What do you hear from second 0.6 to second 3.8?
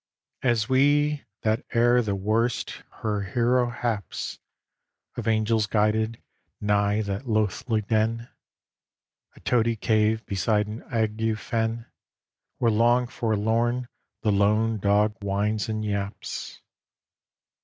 we, that ere the worst her hero